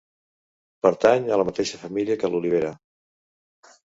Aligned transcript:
Pertany 0.85 1.27
a 1.29 1.37
la 1.41 1.45
mateixa 1.49 1.79
família 1.81 2.15
que 2.23 2.31
l'olivera. 2.37 2.73